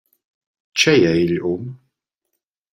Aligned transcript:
Tgei 0.71 1.01
ei 1.11 1.19
igl 1.23 1.37
um? 1.53 1.63